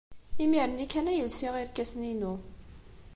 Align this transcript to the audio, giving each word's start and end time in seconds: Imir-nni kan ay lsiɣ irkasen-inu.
Imir-nni 0.43 0.85
kan 0.91 1.09
ay 1.11 1.21
lsiɣ 1.29 1.53
irkasen-inu. 1.57 2.33